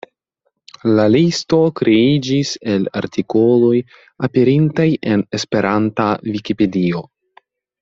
[0.99, 3.77] La listo kreiĝis el artikoloj
[4.29, 7.05] aperintaj en Esperanta Vikipedio.